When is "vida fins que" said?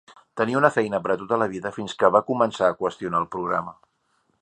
1.53-2.11